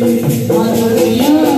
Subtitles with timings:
[0.00, 1.57] Hallelujah.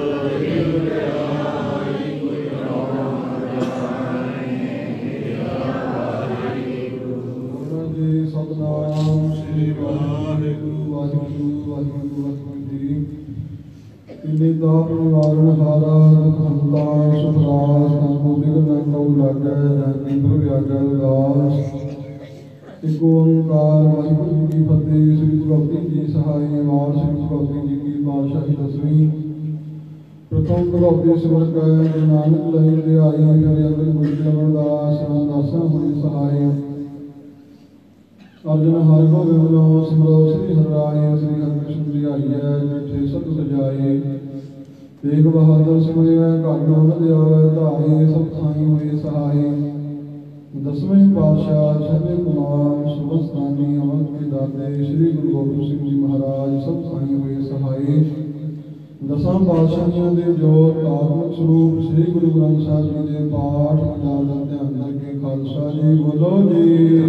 [23.21, 27.75] ਓੰਕਾਰ ਵਾਹਿਗੁਰੂ ਜੀ ਕੀ ਫਤਿਹ ਸ੍ਰੀ ਗੁਰੂ ਗੋਬਿੰਦ ਜੀ ਸਹਾਈ ਵਾਰ ਸ੍ਰੀ ਗੁਰੂ ਗੋਬਿੰਦ ਜੀ
[27.75, 29.09] ਕੀ ਪਾਤਸ਼ਾਹੀ ਦਸਵੀਂ
[30.31, 31.65] ਪ੍ਰਥਮ ਭਗਵਤੀ ਸਿਮਰ ਕੈ
[32.01, 36.49] ਨਾਨਕ ਲਈ ਤੇ ਆਈ ਹਰਿ ਅੰਦਰ ਗੁਰੂ ਅਮਰਦਾਸ ਰਾਮਦਾਸਾਂ ਹੋਏ ਸਹਾਈ
[38.45, 43.99] ਅਰਜਨ ਹਰਿ ਗੋਬਿੰਦ ਨੋ ਸਿਮਰੋ ਸ੍ਰੀ ਹਰਿ ਸ੍ਰੀ ਹਰਿਕ੍ਰਿਸ਼ਨ ਜੀ ਆਈਐ ਜਿਠੇ ਸਤ ਸਜਾਏ
[45.03, 49.80] ਤੇਗ ਬਹਾਦਰ ਸਿਮਰਿਆ ਘਰ ਨਾਮ ਦਿਆਵੈ ਧਾਰੇ ਸਭ ਥਾਈ ਹੋਏ ਸਹਾਈ
[50.55, 56.81] ਦਸਵੇਂ ਪਾਤਸ਼ਾਹ ਸਭੇ ਕੁਮਾਰ ਸੁਭਸਤਾਨੀ ਅਮਰ ਕੇ ਦਾਤੇ ਸ੍ਰੀ ਗੁਰੂ ਗੋਬਿੰਦ ਸਿੰਘ ਜੀ ਮਹਾਰਾਜ ਸਭ
[56.81, 58.03] ਥਾਈ ਹੋਏ ਸਹਾਈ
[59.07, 64.43] ਦਸਾਂ ਪਾਤਸ਼ਾਹੀਆਂ ਦੇ ਜੋਤ ਆਤਮਿਕ ਸਰੂਪ ਸ੍ਰੀ ਗੁਰੂ ਗ੍ਰੰਥ ਸਾਹਿਬ ਜੀ ਦੇ ਪਾਠ ਵਿਚਾਰ ਦਾ
[64.43, 67.01] ਧਿਆਨ ਕਰਕੇ ਖਾਲਸਾ ਜੀ, ਬੋਲੋ ਜੀ।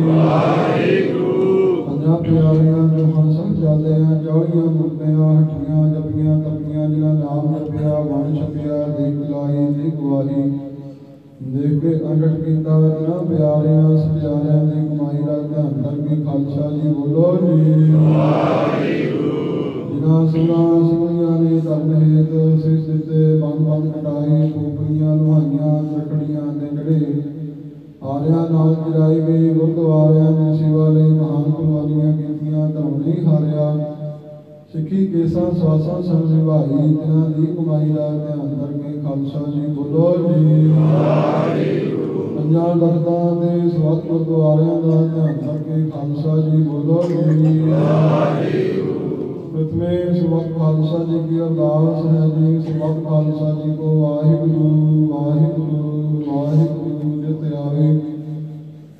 [1.86, 8.34] ਪੰਜਾਂ ਪਿਆਰਿਆਂ ਜੋ ਹੰਸ ਜਾਦੇ ਆ ਚਾਲੀਆਂ ਮੁਕਤਿਆਂ ਹੱਟੀਆਂ ਜਪੀਆਂ ਤਪੀਆਂ, ਜਿਨ੍ਹਾਂ ਨਾਮ ਜਪਿਆ ਵਣ
[8.34, 10.71] ਛਪਿਆ ਦੇਖ ਲਾਈ ਦੇ ਗਵਾਹੀ
[11.46, 17.24] ਦੇਖ ਕੇ ਅੰਡਟ ਕੀਤਾ ਜਿਨ੍ਹਾਂ ਪਿਆਰਿਆਂ ਸਪਿਆਰਿਆਂ ਦੀ ਕਮਾਈ ਦਾ ਧਿਆਨ ਕਰਕੇ ਖਾਲਸਾ ਜੀ ਬੋਲੋ
[17.50, 17.74] ਜੀ।
[19.92, 26.68] ਜਿਨ੍ਹਾਂ ਸੁਨਾ ਸੁਨੀਆਂ ਨੇ ਧਰਮ ਹੇਤ ਸਿਸ ਦਿੱਤੇ ਬੰਦ ਬੰਦ ਕਟਾਏ ਖੋਪਰੀਆਂ ਲੁਹਾਈਆਂ ਰਖੜੀਆਂ ਦੇ
[26.68, 27.20] ਜੜੇ
[28.02, 33.74] ਆਰਿਆਂ ਨਾਲ ਜਰਾਈ ਗਈ ਗੁਰਦੁਆਰਿਆਂ ਦੀ ਸੇਵਾ ਲਈ ਮਹਾਨ ਕੁਰਬਾਨੀਆਂ ਕੀਤੀਆਂ, ਧਰਮ ਨਹੀਂ ਹਾਰਿਆ।
[34.72, 40.69] ਸਿੱਖੀ ਕੇਸਾਂ, ਸਵਾਸਾਂ ਸੰਗ ਨਿਭਾਈ ਜਿਨ੍ਹਾਂ ਦੀ ਕਮਾਈ ਦਾ ਧਿਆਨ ਕਰਕੇ ਖਾਲਸਾ ਜੀ ਬੋਲੋ ਜੀ
[42.37, 47.15] ਪੰਜਾਂ ਦਰਦਾਂ ਦੇ ਸਵਾਤ ਗੁਰਦੁਆਰਿਆਂ ਦਾ ਧਿਆਨ ਕਰਕੇ ਖਾਲਸਾ ਜੀ ਬੋਲੋ ਜੀ
[49.51, 54.67] प्रथमे सुबह खालसा जी की अरदास है जी सुबह खालसा जी को वाहिगुरु
[55.13, 55.87] वाहिगुरु
[56.27, 57.87] वाहिगुरु जित आवे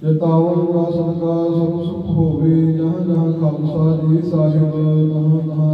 [0.02, 5.71] ਜਿਤਾਵਨ ਦਾ ਸਦਕਾ ਸਭ ਸੁਖ ਹੋਵੇ ਜਹਾਂ ਜਹਾਂ ਖਾਲਸਾ ਜੀ ਸਾਹਿਬ ਤਹਾਂ ਤਹਾਂ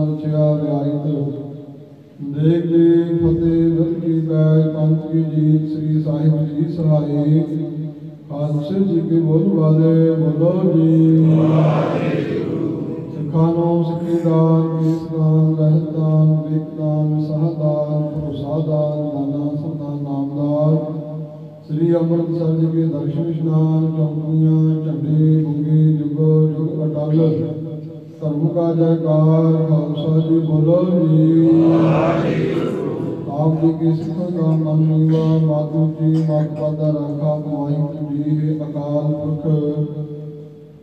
[8.68, 11.24] ਖਾਲਸੇ ਜੀ ਕੇ ਬੋਲ ਵਾਲੇ ਬੋਲੋ ਜੀ।
[13.12, 19.94] ਸਿੱਖਾਂ ਨੂੰ ਸਿੱਖੀ ਦਾਨ ਕੇਸ ਦਾਨ, ਰਹਿਤ ਦਾਨ ਵਿਕ ਦਾਨ ਸਹਦਾਨ ਭਰੋਸਾ ਦਾਨ ਦਾਨਾ ਸਦਾ
[20.02, 20.76] ਨਾਮਦਾਰ
[21.68, 27.18] ਸ੍ਰੀ ਅੰਮ੍ਰਿਤਸਰ ਜੀ ਕੇ ਦਰਸ਼ਨ ਇਸ਼ਨਾਨ, ਚੌਂਕੀਆਂ, ਝੰਡੇ, ਗੁੰਗੇ, ਜੁਗੋ, ਜੁਗ ਅਟਲ।
[28.20, 31.48] ਧਰਮ ਕਾ ਜੈਕਾਰ, ਖਾਲਸਾ ਜੀ ਬੋਲੋ ਜੀ।
[33.30, 34.57] ਆਪ ਜੀ ਕੇ ਸਿੱਖਾਂ ਦਾ ਮਨ ਨੀਵਾ ਮਾਤੂ
[36.38, 39.46] ਜੀ ਮਾਤ ਪਾਦਾ ਰਾਖਾ ਵਾਹਿਗੁਰੂ ਜੀ ਹੈ, ਅਕਾਲ ਪੁਰਖ।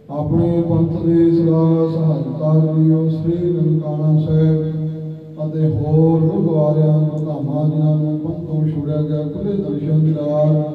[0.10, 8.18] ਆਪਣੇ ਪੰਥ ਦੇ ਸਦਾ ਸਹਾਇਤਾ ਲਿਓ ਸ੍ਰੀ ਨਨਕਾਣਾ ਸਾਹਿਬ ਅਤੇ ਹੋਰ ਗੁਰਦੁਆਰਿਆਂ, ਧਾਮਾਂ ਜਿਨ੍ਹਾਂ ਨੂੰ
[8.18, 10.74] ਪੰਥੋਂ ਛੁੜਿਆ ਗਿਆ ਖੁੱਲੇ ਦਰਸ਼ਨ ਦਿਦਾਰ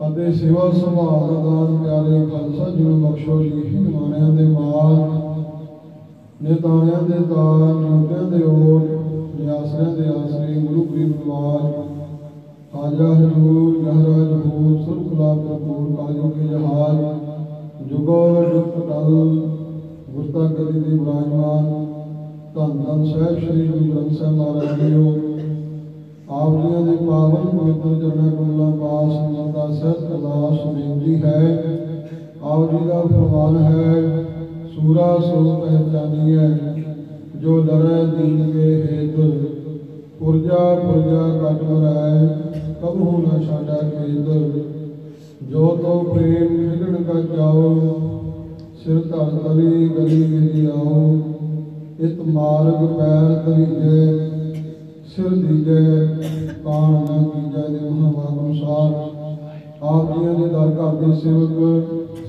[0.00, 4.96] ਅਤੇ ਸੇਵਾ ਸੰਭਾਲ ਦਾਨ ਪਿਆਰੇ ਖਾਲਸਾ ਜੀ ਨੂੰ ਬਖਸ਼ੋ ਜੀ ਹੀ ਨਿਮਾਣਿਆਂ ਦੇ ਮਾਲ,
[6.42, 8.84] ਨਿਤਾਣਿਆਂ ਦੇ ਤਾਰ ਨਿਉਂਦਿਆਂ ਦੇ ਓਟ
[9.40, 11.93] ਨਿਆਸਰਿਆਂ ਦੇ ਆਸਰੇ ਗੁਰੂ ਗਰੀਬ ਨਵਾਜ
[12.74, 16.96] ਖਾਜਾ ਹਜੂਰ ਮਹਾਰਾਜ ਹੂਰ ਸਰਬ ਖਲਾ ਪ੍ਰਭੂਰ ਕਾਜੋ ਕੇ ਜਹਾਜ,
[17.90, 19.12] ਜੁਗੋ ਜੁਗ ਟਲ
[20.14, 21.84] ਗੁਰਤਾ ਗਦੀ ਦੇ ਵਿਰਾਜਮਾਨ
[22.54, 25.12] ਧੰਨ ਧੰਨ ਸਾਹਿਬ ਸ੍ਰੀ ਗੁਰੂ ਗ੍ਰੰਥ ਸਾਹਿਬ ਮਹਾਰਾਜ ਜੀਓ।
[26.30, 31.42] ਆਪ ਜੀਆਂ ਦੇ ਪਾਵਨ ਪਵਿੱਤਰ ਚਰਨਾਂ ਕਮਲਾਂ ਪਾਸ ਮਰਦਾ ਸਹਿਤ ਅਰਦਾਸ ਬੇਨਤੀ ਹੈ।
[32.42, 34.24] ਆਪ ਜੀ ਦਾ ਫਰਮਾਨ ਹੈ,
[34.74, 36.48] ਸੂਰਾ ਸੋ ਪਹਿਚਾਨੀਐ
[37.36, 39.16] ਜੋ ਡਰੈ ਦੀਨ ਕੇ ਹੇਤ
[40.18, 42.52] ਪੁਰਜਾ ਪੁਰਜਾ ਕਟ ਮਰੈ।
[42.84, 44.26] ਕਬਹੂ ਨ ਛਾਡਾ ਖੇਤ
[45.50, 47.68] ਜੋ ਤੋ ਪ੍ਰੇਮ ਵਿਗਣ ਕਾ ਜਾਓ
[48.82, 51.04] ਸਿਰ ਧਰ ਤਲੀ ਗਲੀ ਗਲੀ ਆਓ
[52.00, 54.02] ਇਤ ਮਾਰਗ ਪੈਰ ਤਰੀਜੇ
[55.06, 55.80] ਸਿਰ ਦੀਜੇ,
[56.64, 58.92] ਕਾਣ ਨਾ ਕੀਜੈ ਦੇ ਮਹਾਵਾਕ ਅਨੁਸਾਰ।
[59.82, 61.56] ਆਪ ਜੀਆਂ ਦੇ ਦਰ ਘਰ ਦੇ ਸੇਵਕ,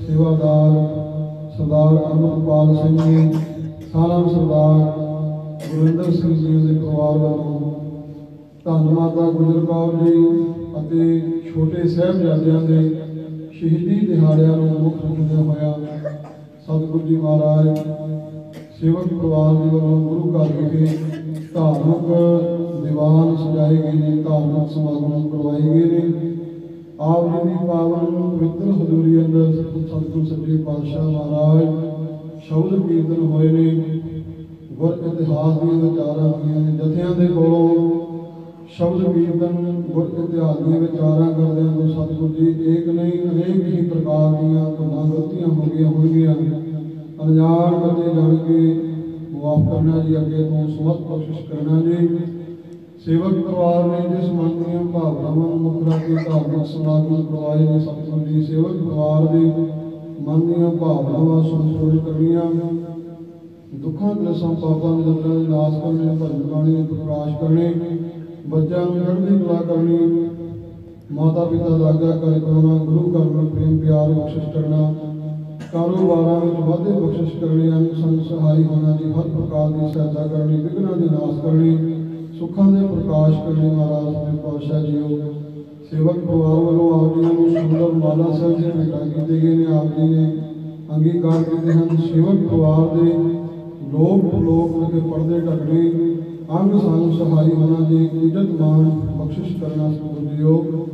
[0.06, 0.72] ਸੇਵਾਦਾਰ,
[1.56, 3.30] ਸਰਦਾਰ ਅਮਰਪਾਲ ਸਿੰਘ ਜੀ,
[3.92, 4.76] ਸਾਰਾ ਸਰਦਾਰ
[5.68, 7.55] ਗੁਰਿੰਦਰ ਸਿੰਘ ਜੀ ਦੇ ਪਰਿਵਾਰ ਵੱਲੋਂ
[8.66, 10.12] ਧੰਨ ਮਾਤਾ ਗੁਜਰ ਕੌਰ ਜੀ
[10.78, 12.78] ਅਤੇ ਛੋਟੇ ਸਾਹਿਬਜ਼ਾਦਿਆਂ ਦੇ
[13.52, 15.72] ਸ਼ਹੀਦੀ ਦਿਹਾੜਿਆਂ ਨੂੰ ਮੁੱਖ ਰੱਖਦੇ ਹੋਇਆ
[16.62, 17.78] ਸਤਿਗੁਰੂ ਜੀ ਮਹਾਰਾਜ,
[18.80, 20.86] ਸੇਵਕ ਪਰਿਵਾਰ ਦੇ ਵੱਲੋਂ ਗੁਰੂ ਘਰ ਵਿਖੇ
[21.54, 22.08] ਧਾਰਮਿਕ
[22.82, 26.32] ਦੀਵਾਨ ਸਜਾਏ ਗਏ ਨੇ, ਧਾਰਮਿਕ ਸਮਾਗਮ ਕਰਵਾਏ ਗਏ ਨੇ।
[27.00, 28.04] ਆਪ ਜੀ ਦੀ ਪਾਵਨ
[28.38, 31.64] ਪਵਿੱਤਰ ਹਜ਼ੂਰੀ ਅੰਦਰ ਸਤਿਗੁਰੂ ਸੱਚੇ ਪਾਤਸ਼ਾਹ ਮਹਾਰਾਜ
[32.48, 34.00] ਸ਼ਬਦ ਕੀਰਤਨ ਹੋਏ ਨੇ।
[34.72, 38.15] ਗੁਰ ਇਤਿਹਾਸ ਦੀਆਂ ਵਿਚਾਰਾਂ ਹੋਈਆਂ ਨੇ, ਜਥਿਆਂ ਦੇ ਕੋਲੋਂ
[38.68, 44.32] ਸ਼ਬਦ ਕੀਰਤਨ ਗੁਰ ਇਤਿਹਾਸ ਦੀਆਂ ਵਿਚਾਰਾਂ ਕਰਦਿਆਂ ਤੋਂ ਸਤਿਗੁਰੂ ਜੀ, ਏਕ ਨਹੀਂ ਅਨੇਕ ਹੀ ਪ੍ਰਕਾਰ
[44.32, 46.34] ਦੀਆਂ ਭੁੱਲਾਂ ਗਲਤੀਆਂ ਹੋ ਗਈਆਂ ਹੋਣਗੀਆਂ।
[47.24, 48.58] ਅਣਜਾਣ ਕਰਦੇ ਜਾਣ ਕੇ
[49.32, 52.08] ਮਾਫ ਕਰਨਾ ਜੀ, ਅੱਗੇ ਤੋਂ ਸਮਤ ਬਖਸ਼ਿਸ਼ ਕਰਨਾ ਜੀ।
[53.04, 57.78] ਸੇਵਕ ਪਰਿਵਾਰ ਨੇ ਜਿਸ ਮਨ ਦੀਆਂ ਭਾਵਨਾਵਾਂ ਨੂੰ ਮੁੱਖ ਰੱਖ ਕੇ ਧਾਰਮਿਕ ਸਮਾਗਮ ਕਰਵਾਏ ਨੇ,
[57.80, 59.44] ਸਤਿਗੁਰੂ ਜੀ, ਸੇਵਕ ਪਰਿਵਾਰ ਦੇ
[60.20, 62.42] ਮਨ ਦੀਆਂ ਭਾਵਨਾਵਾਂ ਸੰਤੋਸ਼ ਕਰਨੀਆਂ।
[63.74, 67.72] ਦੁੱਖਾਂ ਕਲੇਸ਼ਾਂ ਪਾਪਾਂ ਦੇ ਦੰਦਾਂ ਦੇ ਨਾਸ਼ ਕਰਨੇ ਭਜਨ ਬਾਣੀ ਦੇ ਪ੍ਰਕਾਸ਼ ਕਰਨੇ
[68.50, 70.26] ਬੱਚਿਆਂ ਨੂੰ ਚੜ੍ਹਦੀ ਕਲਾ ਕਰਨੀ
[71.12, 74.94] ਮਾਤਾ ਪਿਤਾ ਦਾ ਆਗਿਆ ਕਰ ਕਰਨਾ ਗੁਰੂ ਘਰ ਨੂੰ ਪ੍ਰੇਮ, ਪਿਆਰ, ਬਖਸ਼ਿਸ਼ ਕਰਨਾ,
[75.72, 80.56] ਕਾਰੋਬਾਰਾਂ ਵਿੱਚ ਵਾਧੇ ਬਖਸ਼ਿਸ਼ ਕਰਨੀ, ਅੰਗ ਸੰਗ ਸਹਾਈ ਹੋਣਾ, ਜੀ, ਹਰ ਪ੍ਰਕਾਰ ਦੀ ਸਹਾਇਤਾ ਕਰਨੀ,
[80.56, 81.76] ਵਿਘਨਾਂ ਦੇ ਨਾਸ਼ ਕਰਨੀ,
[82.38, 85.32] ਸੁੱਖਾਂ ਦੇ ਪ੍ਰਕਾਸ਼ ਕਰਨੇ, ਮਹਾਰਾਜ ਦੇ ਪਾਤਸ਼ਾਹ ਜੀਓ
[85.90, 89.98] ਸੇਵਕ ਪਰਿਵਾਰ ਵੱਲੋਂ ਆਪ ਜੀ ਨੂੰ ਸੁੰਦਰ ਮਾਲਾ ਸਾਹਿਬ ਦੇ ਭੇਟਾ ਕੀਤੇ ਗਏ ਨੇ, ਆਪ
[89.98, 90.32] ਜੀ ਨੇ
[90.96, 93.12] ਅੰਗੀਕਾਰ ਕੀਤੇ ਹਨ। ਸੇਵਕ ਪਰਿਵਾਰ ਦੇ
[93.92, 96.15] ਲੋਕ ਲੋਕ ਵਿਖੇ ਪਰਦੇ ਢਕਣੇ
[96.54, 98.84] ਅੰਗ ਸੰਗ ਸਹਾਈ ਹੋਣਾ ਜੀ ਇੱਜ਼ਤ ਮਾਣ
[99.16, 100.86] ਬਖਸ਼ਿਸ਼ ਕਰਨਾ ਸਤਿਗੁਰੂ ਜੀਓ।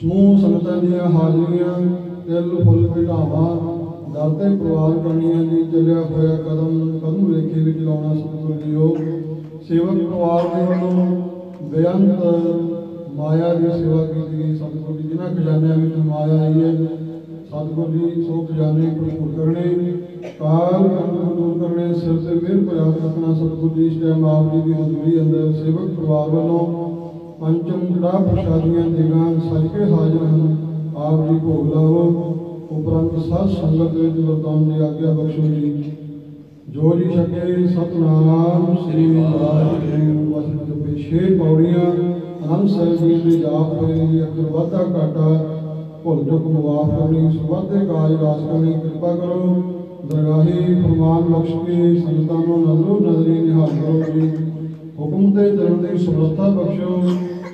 [0.00, 1.72] ਸਮੂਹ ਸੰਗਤਾਂ ਦੀਆਂ ਹਾਜ਼ਰੀਆਂ,
[2.26, 3.46] ਤਿਲ, ਫੁੱਲ ਬਿਠਾਵਾ
[4.14, 8.94] ਦਰ ਤੇ ਪਰਿਵਾਰ ਕਰਨੀਆਂ ਜੀ ਚੱਲਿਆ ਹੋਇਆ ਕਦਮ ਕਦਮ ਲੇਖੇ ਵਿੱਚ ਲਾਉਣਾ ਸਤਿਗੁਰੂ ਜੀਓ।
[9.68, 11.06] ਸੇਵਕ ਪਰਿਵਾਰ ਦੇ ਵੱਲੋਂ
[11.70, 12.24] ਬੇਅੰਤ
[13.14, 16.74] ਮਾਇਆ ਦੀ ਸੇਵਾ ਕੀਤੀ ਗਈ ਸਤਿਗੁਰੂ ਜੀ। ਜਿਨ੍ਹਾਂ ਖਜ਼ਾਨਿਆਂ ਵਿੱਚ ਮਾਇਆ ਆਈ ਹੈ,
[17.50, 23.34] ਸਤਿਗੁਰੂ ਜੀ, ਸੋ ਖਜ਼ਾਨੇ ਭਰਪੂਰ ਕਰਨੇ। ਕਾਲ ਕੰਨ ਦੂਰ ਕਰਨੇ, ਸਿਰ ਤੇ ਮਿਹਰ ਪ੍ਰਾਪਤ ਰੱਖਣਾ
[23.34, 26.58] ਸਤਿਗੁਰੂ ਜੀ ਇਸ ਟਾਈਮ ਆਪ ਜੀ ਦੀ ਹਜ਼ੂਰੀ ਅੰਦਰ ਸੇਵਕ ਪਰਿਵਾਰ ਵੱਲੋਂ
[27.40, 30.56] ਪੰਚਮ ਕੜਾ ਪ੍ਰਸ਼ਾਦੀਆਂ ਦੇਗਾਂ ਸਜ ਕੇ ਹਾਜ਼ਰ ਹਨ।
[30.96, 32.02] ਆਪ ਜੀ ਭੋਗ ਲਾਵੋ।
[32.70, 35.84] ਉਪਰੰਤ ਸਾਧ ਸੰਗਤ ਵਿੱਚ ਵਰਤਾਉਣ ਦੀ ਆਗਿਆ ਬਖਸ਼ੋ ਜੀ।
[36.68, 41.90] ਜੋ ਜੀ ਛਕੇ, ਸਤਨਾਮ ਸ੍ਰੀ ਵਾਹਿਗੁਰੂ। ਵਾਹਿਗੁਰੂ ਦੇ ਛੇ ਪੌੜੀਆਂ
[42.50, 45.44] ਆਨੰਦ ਸਾਹਿਬ ਜੀ ਦੇ ਜਾਪ ਹੋਏ ਜੀ ਅਕਰ ਵਾਧਾ ਘਾਟਾ।
[46.04, 49.62] ਭੁੱਲ ਚੁੱਕ ਮੁਆਫ ਕਰਨੀ ਸੁਵਾਦੇ ਕਾਜ ਰਾਸ ਕਰਨੀ, ਕਿਰਪਾ ਕਰੋ।
[50.02, 54.28] ਦਰਗਾਹੀ ਫਰਮਾਨ ਬਖਸ਼ ਕੇ ਸੰਗਤਾਂ ਨੂੰ ਨਜ਼ਰੋ ਨਜ਼ਰੀ ਨਿਹਾਲ ਕਰੋ ਜੀ
[54.98, 57.00] ਹੁਕਮ ਤੇ ਚੱਲਣ ਦੀ ਸਮਰੱਥਾ ਬਖਸ਼ੋ।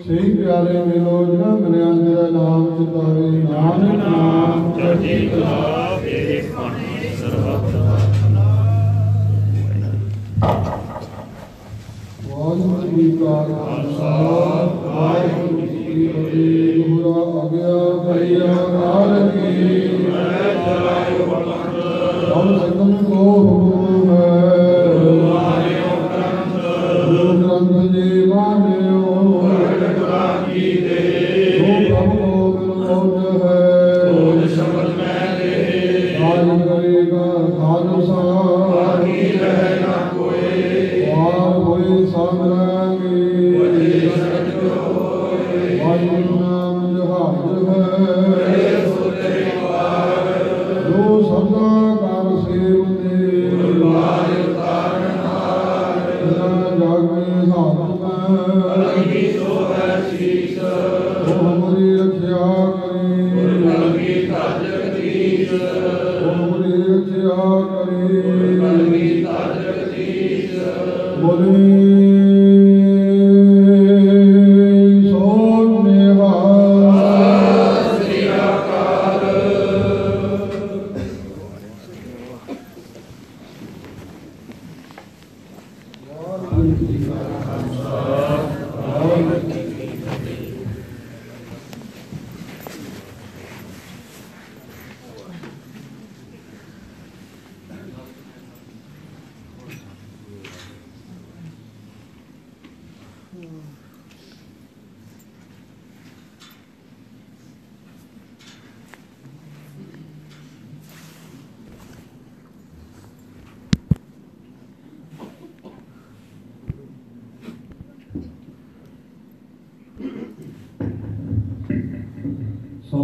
[0.06, 7.74] ਸਹੀ ਪਿਆਰੇ ਮਿਲੋ, ਜਿਨ੍ਹਾਂ ਮਿਲਿਆ ਤੇਰਾ ਨਾਮ ਚਿਤਾਵੇ ਨਾਨਕ ਨਾਮ ਚੜ੍ਹਦੀ ਕਲਾ ਤੇਰੇ ਪਾਣੀ ਸਰਬੱਤ
[12.28, 14.10] ਵਾਹਿਗੁਰੂ ਜੀ ਕਾ ਖਾਲਸਾ।
[14.84, 15.66] ਵਾਹਿਗੁਰੂ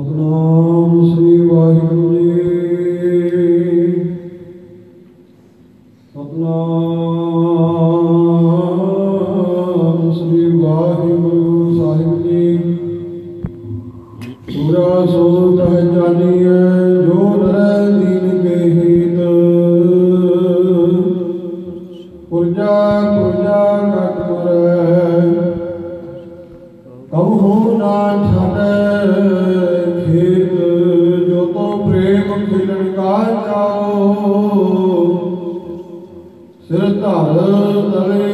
[0.02, 2.11] ਸਤਨਾਮ ਸ੍ਰੀ ਵਾਹਿਗੁਰੂ।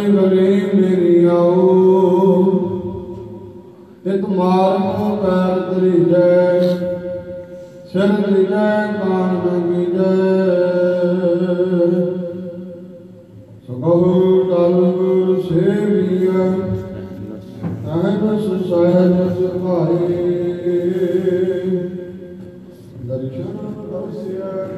[0.09, 1.75] ਗਲੇ ਮੇਰੀ ਆਓ।
[4.07, 6.61] ਇਤ ਮਾਰ ਕੋ ਪੈਰ ਤਰੀਜੈ
[7.93, 10.15] ਸਿਰ ਤਰੀਜੈ ਕਾਨ ਨਗੀਜੈ
[13.69, 16.47] ਸਗਹੁ ਤਲ ਗੁਰ ਸੇਵੀਐ
[17.87, 20.09] ਅਹਨ ਸੁਸਹਿਜ ਸੁਭਾਏ
[23.09, 23.57] ਦਰਸ਼ਨ
[23.91, 24.78] ਦਰਸਿਆ